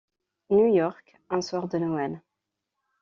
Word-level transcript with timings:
New 0.49 0.73
York, 0.73 1.13
un 1.29 1.41
soir 1.43 1.67
de 1.69 1.77
Noël. 1.77 2.21